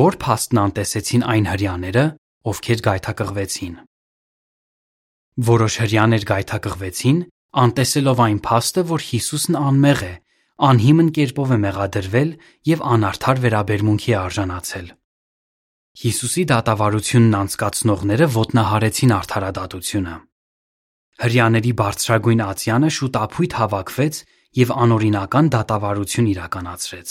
Որ 0.00 0.18
փաստն 0.24 0.64
անտեսեցին 0.64 1.28
այն 1.28 1.52
հрьяները, 1.52 2.04
ովքեր 2.48 2.84
գայթակղվեցին։ 2.88 3.74
Որոշ 5.44 5.74
հрьяներ 5.84 6.28
գայթակղվեցին, 6.32 7.18
անտեսելով 7.68 8.28
այն 8.32 8.38
փաստը, 8.48 8.82
որ 8.96 9.10
Հիսուսն 9.12 9.60
անմեղ 9.60 10.08
է 10.08 10.14
անհիմն 10.62 11.08
կերպով 11.14 11.50
է 11.54 11.58
մեղադրվել 11.64 12.30
եւ 12.70 12.82
անարդար 12.94 13.40
վերաբերմունքի 13.44 14.12
արժանացել։ 14.20 14.86
Հիսուսի 16.04 16.44
դատավարությունն 16.50 17.34
անցկացնողները 17.38 18.26
ոտնահարեցին 18.34 19.14
արդարադատությունը։ 19.14 20.14
Հрьяաների 21.24 21.72
բարձրագույն 21.78 22.40
Ացիանը 22.44 22.90
շուտ 22.94 23.18
ապույտ 23.24 23.52
հավաքվեց 23.58 24.14
եւ 24.58 24.72
անօրինական 24.84 25.50
դատավարություն 25.54 26.30
իրականացրեց։ 26.34 27.10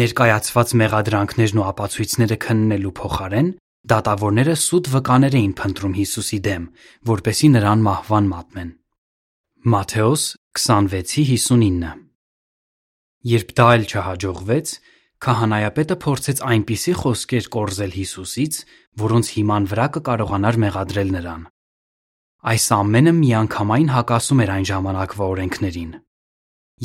Ներկայացված 0.00 0.74
մեղադրանքներն 0.80 1.60
ու 1.60 1.66
ապացույցները 1.70 2.36
քննելու 2.44 2.94
փոխարեն 3.00 3.48
դատավորները 3.90 4.54
սուտ 4.60 4.92
վկաներ 4.92 5.36
էին 5.40 5.54
փնտրում 5.60 5.96
Հիսուսի 6.00 6.38
դեմ, 6.46 6.68
որպեսի 7.10 7.48
նրան 7.56 7.84
մահվան 7.88 8.30
մատմեն։ 8.34 8.70
Մատթեոս 9.72 10.22
26:59 10.60 12.09
Երբ 13.20 13.50
դա 13.52 13.64
էլ 13.76 13.82
չհաջողվեց, 13.84 14.70
քահանայապետը 15.20 15.96
փորձեց 16.00 16.38
այնպիսի 16.50 16.92
խոսքեր 17.00 17.48
կորզել 17.52 17.90
Հիսուսից, 18.00 18.54
որոնց 19.02 19.32
հիման 19.36 19.66
վրա 19.72 19.86
կկարողանար 19.96 20.58
մեղադրել 20.64 21.10
նրան։ 21.16 21.42
Այս 22.40 22.64
ամենը 22.76 23.12
միանգամայն 23.20 23.92
հակասում 23.92 24.40
էր 24.40 24.52
այն 24.56 24.66
ժամանակվա 24.70 25.28
օրենքներին։ 25.36 25.92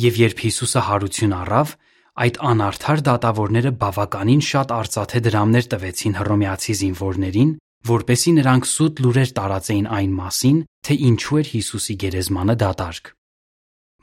Եվ 0.04 0.20
երբ 0.20 0.44
Հիսուսը 0.44 0.82
հարություն 0.90 1.34
առավ, 1.40 1.72
այդ 2.20 2.38
անարդար 2.52 3.00
դատավորները 3.08 3.72
բավականին 3.80 4.42
շատ 4.44 4.76
արծաթե 4.76 5.20
դրամներ 5.24 5.66
տվեցին 5.72 6.16
հռոմեացի 6.20 6.74
զինվորներին, 6.84 7.50
որպեսի 7.96 8.32
նրանք 8.36 8.68
սուտ 8.76 9.04
լուրեր 9.06 9.30
տարածեին 9.40 9.88
այն 9.96 10.12
մասին, 10.20 10.56
թե 10.84 11.00
ինչու 11.08 11.40
էր 11.40 11.50
Հիսուսի 11.56 11.94
գերեզմանը 12.04 12.56
դատարկ։ 12.60 13.12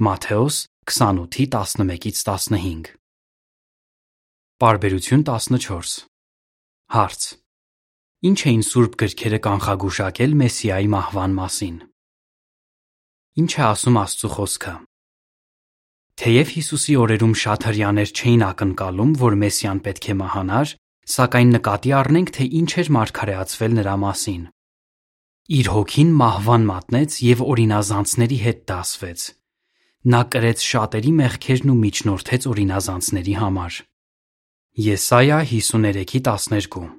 Մատթեոս 0.04 0.56
28-ի 0.84 1.46
11-ից 1.48 2.18
15 2.28 2.90
Պարբերություն 4.60 5.22
14 5.24 6.02
Հարց. 6.92 7.28
Ինչ 8.28 8.40
էին 8.52 8.64
սուրբ 8.68 8.98
գրքերը 9.00 9.40
կանխագուշակել 9.46 10.34
Մեսիայի 10.42 10.90
մահվան 10.92 11.38
մասին 11.38 11.78
Ինչ 13.44 13.52
է 13.54 13.64
ասում 13.68 14.00
Աստծո 14.04 14.32
խոսքը 14.34 14.74
Թեև 16.24 16.52
Հիսուսի 16.58 16.98
օրերում 17.04 17.36
շատ 17.44 17.68
հрьяաներ 17.70 18.12
չէին 18.12 18.44
ակնկալում, 18.50 19.14
որ 19.24 19.38
Մեսիան 19.44 19.80
պետք 19.88 20.10
է 20.12 20.18
մահանար, 20.20 20.74
սակայն 21.16 21.56
նկատի 21.58 21.96
առնենք, 22.00 22.34
թե 22.36 22.50
ինչ 22.60 22.72
էր 22.84 22.92
մարգարեացվել 22.98 23.80
նրա 23.80 23.96
մասին։ 24.04 24.44
Իր 25.64 25.72
հոգին 25.74 26.12
մահվան 26.20 26.68
մատնեց 26.74 27.18
եւ 27.24 27.48
օրինազանցների 27.54 28.38
հետ 28.44 28.62
դասվեց, 28.74 29.26
Նա 30.04 30.20
կրեց 30.28 30.60
շատերի 30.68 31.12
մեղքերն 31.16 31.70
ու 31.72 31.78
միջնորդեց 31.80 32.46
օրինազանցների 32.52 33.36
համար։ 33.40 33.76
Եսայա 34.84 35.38
53:12 35.48 36.90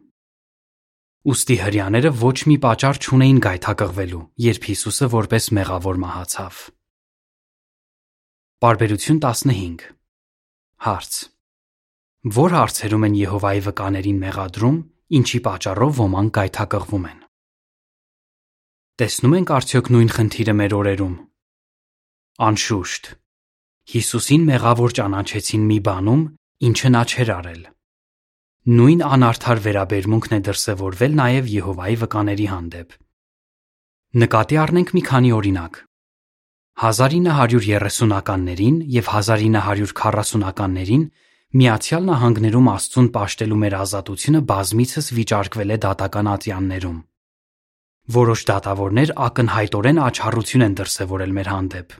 Ոստի 1.28 1.56
հрьяաները 1.64 2.12
ոչ 2.20 2.38
մի 2.48 2.56
պատճառ 2.64 3.00
չունեին 3.04 3.42
գայթակղվելու, 3.44 4.22
երբ 4.44 4.68
Հիսուսը 4.70 5.08
որպես 5.16 5.44
մեղավոր 5.58 6.00
մահացավ։ 6.04 6.62
Բարբերություն 8.64 9.20
15 9.20 9.84
Հարց. 10.84 11.12
Որ 12.40 12.56
հարցերում 12.56 13.06
են 13.08 13.20
Եհովայի 13.20 13.62
վկաներին 13.68 14.18
մեղադրում, 14.24 14.80
ինչի 15.20 15.38
պատճառով 15.44 15.92
ոմանք 16.00 16.34
գայթակղվում 16.40 17.06
են։ 17.12 17.20
Տեսնում 18.96 19.38
ենք 19.44 19.54
արդյոք 19.60 19.92
նույն 19.92 20.10
խնդիրը 20.16 20.54
մեր 20.60 20.80
օրերում, 20.80 21.14
Անշուշտ, 22.42 23.04
Հիսուսին 23.94 24.42
մեղավոր 24.48 24.90
ճանաչեցին 24.98 25.66
մի 25.70 25.76
բանում, 25.86 26.22
ինչը 26.66 26.88
նա 26.90 27.02
չէր 27.06 27.28
արել։ 27.30 27.60
Նույն 28.74 29.04
անարդար 29.06 29.58
վերաբերմունքն 29.66 30.34
է 30.34 30.40
դրսևորվել 30.48 31.14
նաև 31.20 31.50
Եհովայի 31.54 31.96
վկաների 32.00 32.46
հանդեպ։ 32.50 32.96
Նկատի 34.24 34.58
առնենք 34.64 34.90
մի 34.98 35.02
քանի 35.14 35.30
օրինակ։ 35.38 35.78
1930-ականներին 36.82 38.76
եւ 38.98 39.04
1940-ականներին 39.14 41.04
Միացյալ 41.54 42.02
Նահանգներում 42.10 42.70
Աստծուն 42.74 43.08
պաշտելու 43.14 43.60
մեր 43.62 43.74
ազատությունը 43.84 44.40
բազմիցս 44.50 45.06
վիճարկվել 45.20 45.70
է 45.70 45.78
դատական 45.86 46.26
ատյաններում։ 46.34 46.98
Որոշ 48.18 48.40
դատավորներ 48.50 49.14
ակնհայտորեն 49.28 50.02
աչառություն 50.08 50.66
են 50.66 50.74
դրսևորել 50.82 51.38
մեր 51.38 51.50
հանդեպ։ 51.54 51.94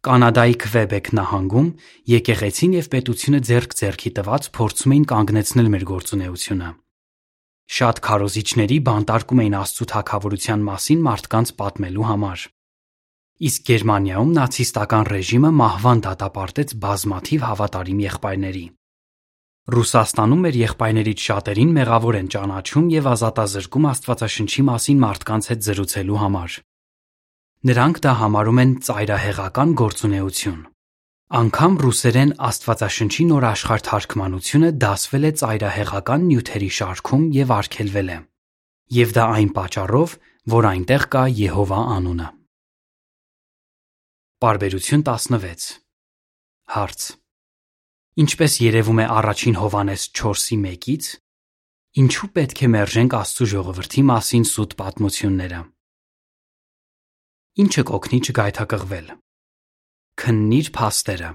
Կանադայի 0.00 0.54
Քվեբեկ 0.64 1.10
նահանգում 1.20 1.66
եկեղեցին 2.10 2.76
եւ 2.78 2.86
պետությունը 2.94 3.40
ձեռք 3.50 3.74
ձեռքի 3.80 4.14
տված 4.20 4.48
փորձում 4.56 4.94
էին 4.96 5.04
կանգնեցնել 5.10 5.68
մեր 5.74 5.84
գործունեությունը։ 5.90 6.70
Շատ 7.80 8.00
քարոզիչների 8.06 8.78
բանտարկում 8.86 9.42
էին 9.44 9.58
Աստծո 9.60 9.90
թակավորության 9.92 10.64
մասին 10.70 11.04
մարդկանց 11.10 11.52
պատմելու 11.60 12.08
համար 12.12 12.48
իսկ 13.40 13.62
Գերմանիայում 13.70 14.32
նացիստական 14.36 15.06
ռեժիմը 15.08 15.50
մահվան 15.58 16.00
դատապարտեց 16.04 16.74
բազմաթիվ 16.82 17.44
հավատարիմ 17.48 18.02
եղբայրների։ 18.04 18.64
Ռուսաստանում 19.74 20.42
մեր 20.44 20.58
եղբայրներից 20.60 21.24
շատերին 21.30 21.72
մեղավոր 21.78 22.18
են 22.20 22.28
ճանաչում 22.34 22.90
եւ 23.00 23.08
ազատազրկում 23.14 23.88
Աստվածաշնչի 23.90 24.64
մասին 24.68 25.00
մարդկանց 25.04 25.48
հետ 25.50 25.64
զրուցելու 25.70 26.20
համար։ 26.20 26.58
Նրանք 27.60 27.98
դա 28.00 28.12
համարում 28.16 28.58
են 28.62 28.70
ծայրահեղական 28.86 29.72
գործունեություն։ 29.76 30.60
Անկամ 31.40 31.74
ռուսերեն 31.84 32.30
Աստվածաշնչի 32.48 33.24
նոր 33.28 33.44
աշխարհ 33.50 33.82
թարգմանությունը 33.88 34.70
դասվել 34.80 35.26
է 35.28 35.32
ծայրահեղական 35.40 36.22
նյութերի 36.30 36.70
շարքում 36.76 37.26
եւ 37.36 37.52
արգելվել 37.56 38.08
է։ 38.14 38.16
Եվ 38.96 39.12
դա 39.18 39.26
այն 39.36 39.50
պատճառով, 39.58 40.14
որ 40.54 40.68
այնտեղ 40.70 41.04
կա 41.12 41.24
Եհովա 41.40 41.80
անունը։ 42.00 42.28
Բարբերություն 44.40 45.04
16 45.10 45.68
Հարց. 46.80 47.04
Ինչպես 48.24 48.56
երևում 48.64 49.02
է 49.04 49.06
առաջին 49.20 49.60
Հովանես 49.60 50.06
4-ի 50.16 50.56
1-ից, 50.64 51.10
ինչու 52.00 52.30
պետք 52.40 52.64
է 52.64 52.72
մերժենք 52.72 53.18
Աստծո 53.20 53.50
ժողովրդի 53.52 54.06
մասին 54.10 54.48
սուտ 54.48 54.74
պատմությունները։ 54.80 55.60
Ինչը 57.58 57.82
կօգնի 57.88 58.18
չգայթակղվել։ 58.30 59.06
Քննիր 60.22 60.68
փաստերը։ 60.76 61.30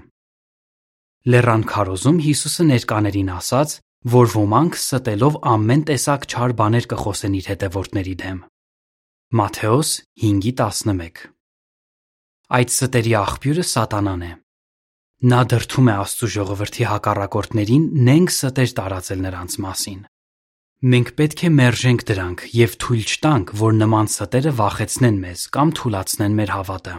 Լեռան 1.28 1.64
քարոզում 1.68 2.20
Հիսուսը 2.24 2.64
ներկաներին 2.70 3.30
ասաց, 3.36 3.74
որ 4.16 4.30
ոմանք 4.32 4.78
ստելով 4.80 5.36
ամեն 5.52 5.82
տեսակ 5.90 6.26
չար 6.30 6.56
բաներ 6.60 6.88
կխոսեն 6.92 7.36
իր 7.36 7.50
հետևորդների 7.52 8.14
դեմ։ 8.22 8.38
Մատթեոս 9.36 9.88
5:11 10.24 11.24
Այդ 12.56 12.74
ստերի 12.76 13.14
աղբյուրը 13.20 13.64
սատանան 13.76 14.22
է։ 14.26 14.32
Նա 15.26 15.40
դրթում 15.52 15.88
է 15.90 15.94
Աստծո 16.06 16.28
ժողովրդի 16.36 16.84
հակառակորդներին 16.96 17.84
նենք 18.08 18.32
ստեր 18.36 18.70
տարածել 18.80 19.20
նրանց 19.26 19.56
մասին։ 19.66 20.00
Մենք 20.84 21.10
պետք 21.16 21.42
է 21.46 21.48
մերժենք 21.56 22.02
դրանք 22.04 22.42
եւ 22.52 22.72
թույլ 22.84 23.04
չտանք, 23.08 23.52
որ 23.56 23.76
նման 23.80 24.08
ստերը 24.12 24.50
վախեցնեն 24.58 25.16
մեզ 25.22 25.44
կամ 25.56 25.70
թուլացնեն 25.78 26.34
մեր 26.36 26.50
հավատը։ 26.52 26.96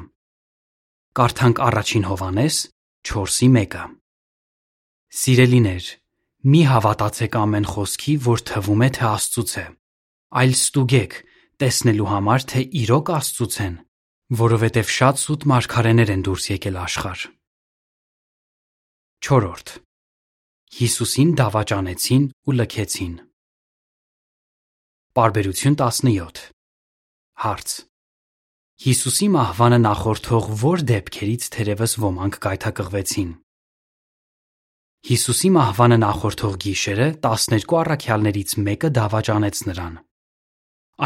Կարդանք 1.17 1.61
առաջին 1.67 2.07
Հովանես 2.09 2.55
4:1-ը։ 3.05 3.83
Սիրելիներ, 5.17 5.85
մի 6.49 6.61
հավատացեք 6.73 7.37
ամեն 7.37 7.69
խոսքի, 7.69 8.13
որ 8.25 8.43
թվում 8.49 8.81
է 8.81 8.89
թե 8.97 9.05
Աստծուց 9.13 9.53
է, 9.61 9.65
այլ 10.41 10.57
ստուգեք, 10.57 11.13
տեսնելու 11.61 12.09
համար 12.17 12.41
թե 12.49 12.61
իրոք 12.81 13.13
Աստծուց 13.13 13.61
են, 13.67 13.77
որովհետև 14.41 14.91
շատ 14.97 15.21
սուտ 15.21 15.47
մարգարեներ 15.53 16.09
են 16.17 16.25
դուրս 16.25 16.49
եկել 16.57 16.81
աշխարհ։ 16.81 17.21
4. 19.21 19.79
Հիսուսին 20.81 21.31
դավաճանեցին 21.37 22.29
ու 22.47 22.57
լքեցին։ 22.57 23.26
Պարբերություն 25.17 25.75
17 25.81 26.39
Հարց. 27.41 27.71
Հիսուսի 28.83 29.29
մահվանը 29.33 29.79
նախորդող 29.81 30.49
ո՞ր 30.53 30.83
դեպքերից 30.91 31.47
թերևս 31.55 31.95
ոմանք 32.03 32.37
գայթակղվեցին։ 32.43 33.31
Հիսուսի 35.09 35.51
մահվանը 35.57 35.97
նախորդող 36.03 36.59
գիշերը 36.67 37.09
12 37.25 37.75
առաքյալներից 37.81 38.55
մեկը 38.67 38.93
դավաճանեց 38.99 39.63
նրան։ 39.71 39.97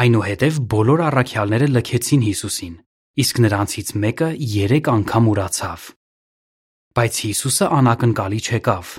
Այնուհետև 0.03 0.61
բոլոր 0.75 1.07
առաքյալները 1.07 1.71
լքեցին 1.79 2.27
Հիսուսին, 2.27 2.77
իսկ 3.23 3.43
նրանցից 3.47 3.95
մեկը 4.03 4.31
3 4.59 4.93
անգամ 4.97 5.33
ուրացավ։ 5.37 5.89
Բայց 6.99 7.25
Հիսուսը 7.31 7.73
անակնկալի 7.79 8.45
չեկավ։ 8.51 8.95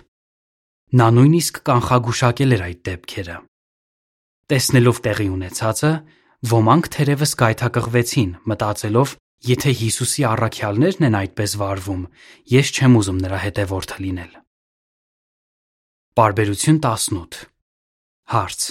Նա 0.96 1.14
նույնիսկ 1.20 1.64
կանխագուշակել 1.68 2.56
էր 2.56 2.70
այդ 2.72 2.86
դեպքերը։ 2.88 3.42
Տեսնելով 4.50 4.98
տեղի 5.06 5.28
ունեցածը, 5.36 5.92
ոմանք 6.52 6.88
թերևս 6.96 7.32
գայթակղվեցին, 7.42 8.30
մտածելով, 8.50 9.14
եթե 9.46 9.72
Հիսուսի 9.82 10.24
առաքյալներն 10.32 11.06
են 11.08 11.16
այդպես 11.22 11.54
վարվում, 11.62 12.02
ես 12.52 12.72
չեմ 12.72 12.98
ուզում 13.02 13.22
նրա 13.22 13.38
հետևորդը 13.46 13.98
լինել։ 14.02 14.32
Բարբերություն 16.18 16.78
18 16.82 17.38
Հարց. 18.32 18.68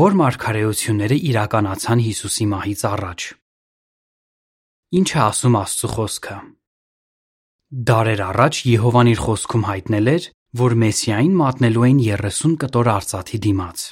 Որ 0.00 0.16
մարգարեությունները 0.20 1.16
իրականացան 1.30 2.00
Հիսուսի 2.06 2.46
մահից 2.50 2.82
առաջ։ 2.90 3.28
Ինչ 5.00 5.08
է 5.10 5.20
ասում 5.24 5.56
Աստծո 5.60 5.90
խոսքը։ 5.94 6.36
Դարեր 7.90 8.22
առաջ 8.26 8.60
Եհովան 8.70 9.10
իր 9.14 9.20
խոսքում 9.24 9.64
հայտնել 9.70 10.10
էր, 10.10 10.24
որ 10.60 10.74
Մեսիային 10.82 11.34
մատնելու 11.40 11.84
էին 11.86 12.00
30 12.02 12.56
կտոր 12.64 12.90
արծաթի 12.96 13.38
դիմաց։ 13.46 13.84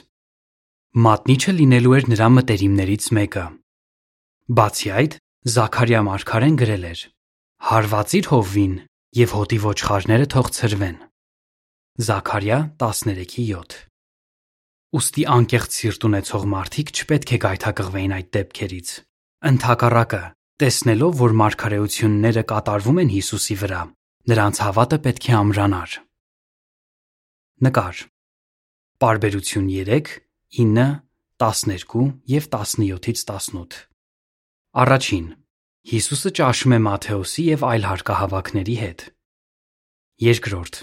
Մատնիչը 0.96 1.52
լինելու 1.58 1.94
էր 1.98 2.06
նրա 2.12 2.28
մտերիմներից 2.36 3.08
մեկը։ 3.18 3.44
Բացի 4.58 4.92
այդ, 4.98 5.18
Զաքարիա 5.48 6.00
մարգարեն 6.08 6.56
գրել 6.62 6.86
էր. 6.88 7.02
Հարվածիր 7.68 8.30
հովվին 8.32 8.74
եւ 9.18 9.34
հոտի 9.38 9.58
ոչխարները 9.68 10.26
թող 10.32 10.48
ծրվեն։ 10.58 10.96
Զաքարիա 12.08 12.58
13:7 12.80 13.78
Ոստի 14.98 15.22
անկեղծ 15.36 15.78
սիրտ 15.78 16.08
ունեցող 16.08 16.48
մարդիկ 16.56 16.92
չպետք 16.96 17.32
է 17.36 17.38
գայթակղվեին 17.44 18.16
այդ 18.18 18.28
դեպքերից։ 18.38 18.88
Ընթակառակը, 19.52 20.22
Տեսնելով, 20.58 21.12
որ 21.20 21.32
մարգարեությունները 21.38 22.42
կատարվում 22.50 22.96
են 22.98 23.10
Հիսուսի 23.12 23.56
վրա, 23.60 23.82
նրանց 24.30 24.60
հավատը 24.64 24.96
պետք 25.04 25.26
է 25.28 25.34
ամրանար։ 25.38 25.92
Նկար. 27.66 28.00
Պարբերություն 29.04 29.68
3, 29.70 30.10
9, 30.50 31.00
12 31.36 32.22
եւ 32.24 32.44
17-ից 32.48 33.20
18։ 33.28 33.74
Առաջին. 34.80 35.26
Հիսուսը 35.88 36.30
ճաշում 36.38 36.72
է 36.72 36.78
Մատթեոսի 36.84 37.44
եւ 37.48 37.64
այլ 37.68 37.84
հարկահավաքների 37.88 38.76
հետ։ 38.80 39.04
Երկրորդ. 40.24 40.78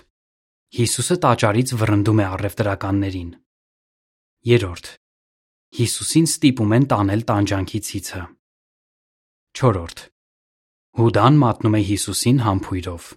Հիսուսը 0.77 1.17
տաճարից 1.25 1.73
վռնդում 1.81 2.21
է 2.21 2.27
առևտրականներին։ 2.35 3.31
Երրորդ. 4.53 4.85
Հիսուսին 5.81 6.29
ստիպում 6.29 6.77
են 6.77 6.87
տանել 6.93 7.25
տանջանքի 7.33 7.81
ցիցը։ 7.89 8.21
4. 9.65 10.05
Հուդան 11.01 11.41
մատնում 11.41 11.79
է 11.81 11.81
Հիսուսին 11.89 12.45
համբույրով։ 12.45 13.11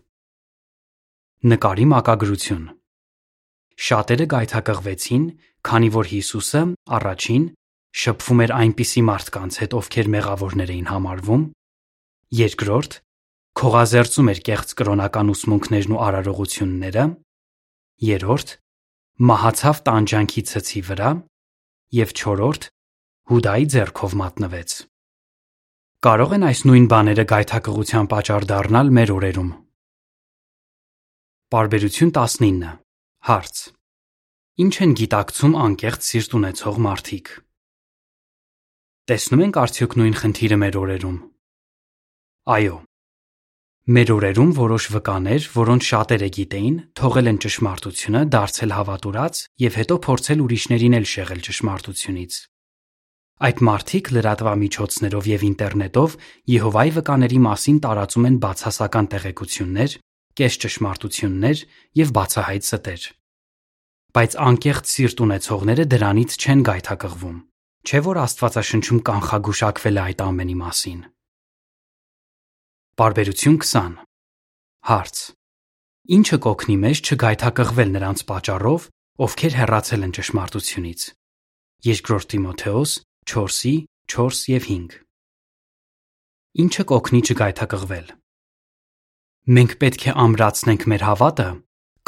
Նկարի 1.53 1.87
մակագրություն 1.93 2.67
Շատերը 3.79 4.25
գայթակղվեցին, 4.33 5.27
քանի 5.67 5.89
որ 5.95 6.09
Հիսուսը 6.13 6.63
առաջին 6.99 7.45
շփվում 7.99 8.43
էր 8.45 8.53
այնպիսի 8.59 9.03
մարդկանց 9.09 9.59
հետ, 9.63 9.77
ովքեր 9.79 10.11
մեղավորներ 10.15 10.73
էին 10.75 10.89
համարվում, 10.93 11.45
երկրորդ 12.39 12.99
քողազերծում 13.59 14.29
էր 14.33 14.41
կեղծ 14.49 14.75
կրոնական 14.79 15.33
ուսմունքներն 15.35 15.95
ու 15.97 16.03
արարողությունները, 16.09 17.05
երրորդ 18.09 18.53
մահացավ 19.29 19.81
տանջանքի 19.89 20.43
ցցի 20.53 20.83
վրա 20.89 21.11
եւ 21.99 22.13
չորրորդ 22.19 22.69
Հուդայի 23.29 23.67
ձեռքով 23.73 24.13
մատնվեց։ 24.19 24.71
Կարո՞ղ 26.07 26.31
են 26.37 26.45
այս 26.49 26.61
նույն 26.69 26.87
բաները 26.93 27.25
գայթակղության 27.33 28.07
պատճառ 28.13 28.47
դառնալ 28.53 28.93
մեր 28.99 29.13
օրերում։ 29.19 29.51
Պարբերություն 31.53 32.15
19 32.15 32.71
Հարց. 33.29 33.57
Ինչ 34.59 34.75
են 34.83 34.93
գիտակցում 34.99 35.53
անկեղծ 35.55 36.03
սիրտ 36.03 36.33
ունեցող 36.35 36.79
մարդիկ։ 36.83 37.29
Տեսնում 39.07 39.43
ենք 39.45 39.59
արդյոք 39.63 39.93
նույն 40.01 40.17
խնդիրը 40.19 40.57
մեր 40.63 40.79
օրերում։ 40.81 41.19
Այո։ 42.55 42.79
Մեր 43.95 44.11
օրերում 44.15 44.51
որոշ 44.57 44.87
վկաներ, 44.95 45.47
որոնց 45.55 45.87
շատերը 45.91 46.31
գիտեին, 46.39 46.81
թողել 46.99 47.31
են 47.31 47.39
ճշմարտությունը, 47.45 48.23
դարձել 48.35 48.75
հավատուրած 48.79 49.43
եւ 49.63 49.79
հետո 49.79 49.99
փորձել 50.09 50.43
ուրիշներին 50.43 50.99
էլ 50.99 51.07
շեղել 51.13 51.45
ճշմարտությունից։ 51.47 52.41
Այդ 53.39 53.63
մարդիկ 53.69 54.11
լրատվամիջոցներով 54.19 55.31
եւ 55.39 55.47
ինտերնետով 55.53 56.19
Եհովայի 56.59 56.93
վկաների 56.99 57.41
մասին 57.47 57.79
տարածում 57.87 58.27
են 58.27 58.43
բացասական 58.43 59.11
տեղեկություններ, 59.15 59.97
կես 60.35 60.61
ճշմարտություններ 60.67 61.65
եւ 62.03 62.15
բացահայտ 62.19 62.69
ստեր։ 62.69 63.09
Բայց 64.17 64.35
անկեղծ 64.41 64.89
սիրտ 64.89 65.19
ունեցողները 65.25 65.85
դրանից 65.93 66.37
չեն 66.41 66.61
գայթակղվում։ 66.69 67.35
Չէ 67.89 67.99
որ 68.07 68.21
Աստվածաշնչում 68.23 69.01
կանխագուշակվել 69.09 69.99
է 69.99 70.03
այդ 70.05 70.23
ամենի 70.25 70.57
մասին։ 70.63 71.03
Բարբերություն 72.99 73.59
20 73.65 73.99
Հարց. 74.89 75.21
Ինչը 76.19 76.39
կօգնի 76.49 76.77
մեզ 76.89 77.03
չգայթակղվել 77.05 77.93
նրանց 77.99 78.25
պատճառով, 78.33 78.89
ովքեր 79.29 79.59
հեռացել 79.61 80.09
են 80.09 80.17
ճշմարտությունից։ 80.19 81.05
Երկրորդ 81.89 82.29
Տիմոթեոս 82.33 82.91
4-ի 83.29 83.75
4 84.09 84.43
եւ 84.57 84.69
5 84.73 84.99
Ինչը 86.65 86.85
կօգնի 86.91 87.21
չգայթակղվել։ 87.29 88.07
Մենք 89.59 89.73
պետք 89.85 90.03
է 90.09 90.15
ամրացնենք 90.25 90.87
մեր 90.93 91.03
հավատը, 91.09 91.49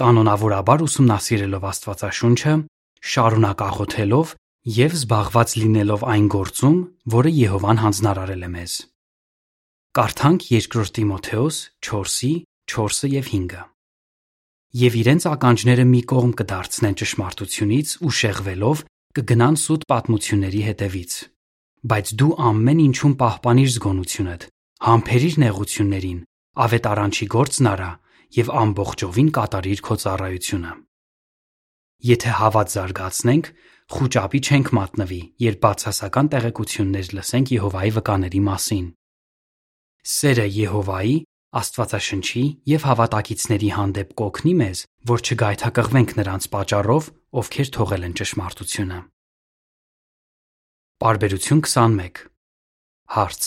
կանոնավորաբար 0.00 0.84
ուսումնասիրելով 0.86 1.66
Աստվածաշունչը, 1.70 2.54
շարունակ 3.10 3.64
աղոթելով 3.70 4.32
եւ 4.80 4.94
զբաղված 5.00 5.52
լինելով 5.60 6.06
այն 6.14 6.26
գործում, 6.34 6.78
որը 7.14 7.30
Եհովան 7.40 7.78
հանձնարարել 7.80 8.42
է 8.44 8.50
մեզ։ 8.54 8.72
Կարդանք 9.90 10.46
2 10.54 10.90
Տիմոթեոս 10.96 11.56
4-ի 11.82 12.32
4-ը 12.70 13.08
եւ 13.10 13.30
5-ը։ 13.30 13.62
Եվ 14.80 14.96
իրենց 15.00 15.24
ականջները 15.26 15.84
մի 15.90 16.00
կողմ 16.12 16.32
կդարձնեն 16.38 16.98
ճշմարտությունից 17.00 17.94
ու 18.06 18.12
շեղվելով 18.20 18.82
կգնան 19.18 19.56
սուտ 19.64 19.86
պատմությունների 19.90 20.60
հետևից։ 20.68 21.16
Բայց 21.90 22.12
դու 22.20 22.30
ամեն 22.50 22.82
ինչում 22.84 23.14
պահպանիր 23.24 23.70
զգոնությունդ, 23.74 24.42
համբերիր 24.86 25.34
նեղություններին, 25.42 26.20
ավետարանչի 26.60 27.26
գործն 27.34 27.70
արա 27.72 27.90
եւ 28.36 28.52
ամբողջովին 28.60 29.30
կատարիր 29.36 29.82
քո 29.86 29.96
ծառայությունը։ 30.04 30.72
Եթե 32.10 32.30
հավատ 32.40 32.72
զարգացնենք, 32.74 33.50
խուճապի 33.90 34.40
չենք 34.40 34.70
մատնվի, 34.78 35.20
երբ 35.44 35.58
բացասական 35.64 36.30
տեղեկություններ 36.34 37.10
լսենք 37.18 37.52
Եհովայի 37.56 37.92
վկաների 37.98 38.42
մասին։ 38.46 38.86
Սերը 40.10 40.46
Եհովայի, 40.56 41.16
Աստվածաշնչի 41.60 42.42
եւ 42.70 42.84
հավատակիցների 42.86 43.70
հանդեպ 43.74 44.10
կօգնի 44.20 44.52
մեզ, 44.60 44.82
որ 45.10 45.22
չգայթակղվենք 45.26 46.12
նրանց 46.20 46.44
պատճառով, 46.54 47.08
ովքեր 47.40 47.72
թողել 47.74 48.06
են 48.06 48.14
ճշմարտությունը։ 48.20 48.98
Բարբերություն 51.00 51.62
21 51.66 52.22
Հարց. 53.10 53.42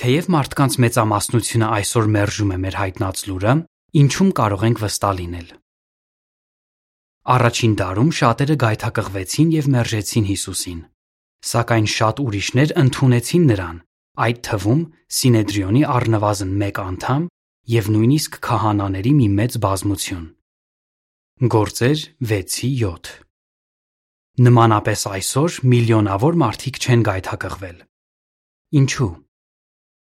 Թեև 0.00 0.28
մարդկանց 0.32 0.74
մեծամասնությունը 0.80 1.66
այսօր 1.76 2.06
մերժում 2.14 2.52
է 2.54 2.56
մեր 2.60 2.76
հայտնած 2.80 3.18
լուրը, 3.28 3.52
ինչու՞մ 4.00 4.30
կարող 4.38 4.62
ենք 4.68 4.78
վստահ 4.80 5.12
լինել։ 5.18 5.50
Առաջին 7.34 7.74
դարում 7.80 8.12
շատերը 8.20 8.56
գայթակղվեցին 8.62 9.50
եւ 9.58 9.68
մերժեցին 9.76 10.26
Հիսուսին, 10.30 10.80
սակայն 11.50 11.90
շատ 11.96 12.24
ուրիշներ 12.24 12.74
ընդունեցին 12.80 13.46
նրան, 13.50 13.76
այդ 14.24 14.42
թվում 14.48 14.82
Սինեդրիոնի 15.20 15.82
առնվազն 16.00 16.50
մեկ 16.64 16.82
անդամ 16.88 17.22
եւ 17.76 17.94
նույնիսկ 18.00 18.42
քահանաների 18.48 19.12
մի 19.20 19.28
մեծ 19.36 19.62
բազմություն։ 19.68 20.26
Գործեր 21.60 21.98
6-7 22.32 23.16
Նմանապես 24.48 25.00
այսօր 25.12 25.64
միլիոնավոր 25.76 26.44
մարդիկ 26.48 26.86
չեն 26.88 27.10
գայթակղվել։ 27.10 27.82
Ինչու՞։ 28.80 29.16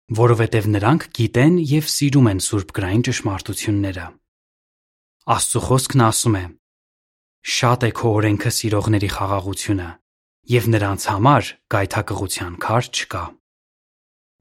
Որովհետև 0.07 0.67
նրանք 0.71 1.05
գիտեն 1.19 1.55
եւ 1.67 1.87
սիրում 1.91 2.27
են 2.31 2.41
Սուրբ 2.47 2.69
գրային 2.77 3.01
ճշմարտությունները։ 3.09 4.05
Աստծո 5.35 5.63
խոսքն 5.67 6.03
ասում 6.07 6.37
է. 6.39 6.43
Շատ 7.57 7.87
է 7.87 7.91
քո 7.99 8.13
օրենքը 8.19 8.53
սիրողների 8.55 9.09
խաղաղությունը, 9.17 9.89
եւ 10.47 10.69
նրանց 10.77 11.07
համար 11.11 11.51
գայթակղության 11.75 12.55
քար 12.63 12.87
չկա։ 12.95 13.25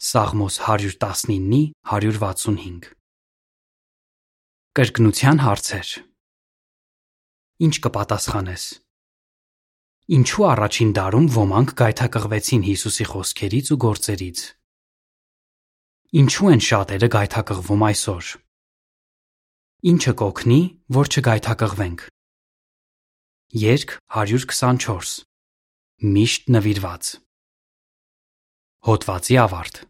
Սաղմոս 0.05 0.59
119-ի 0.69 1.61
165 1.81 2.89
Կրկնության 4.75 5.41
հարցեր 5.41 5.93
Ինչ 7.65 7.75
կպատասխանես 7.85 8.65
Ինչու 10.19 10.45
առաջին 10.51 10.91
դարում 10.99 11.29
ոմանք 11.39 11.73
գայթակղվեցին 11.81 12.67
Հիսուսի 12.69 13.09
խոսքերից 13.15 13.73
ու 13.73 13.79
գործերից 13.85 14.43
Ինչու 16.15 16.49
են 16.53 16.61
շատերը 16.63 17.07
գայթակղվում 17.11 17.81
այսօր? 17.89 18.27
Ինչը 19.91 20.11
կօգնի, 20.21 20.59
որ 20.95 21.09
չգայթակղվենք? 21.11 22.03
Երկ 23.59 23.95
124 24.15 25.11
Միշտ 26.15 26.47
նվիրված 26.55 27.09
Հոդվացի 28.87 29.39
ավարտ 29.43 29.81